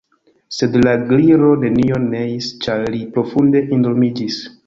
[0.59, 4.43] Sed la Gliro nenion neis, ĉar li profunde endormiĝis.